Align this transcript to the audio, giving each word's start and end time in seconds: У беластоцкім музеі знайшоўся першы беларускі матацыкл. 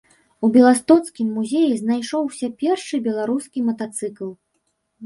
У 0.45 0.47
беластоцкім 0.53 1.27
музеі 1.35 1.77
знайшоўся 1.83 2.51
першы 2.65 2.95
беларускі 3.11 3.69
матацыкл. 3.71 4.35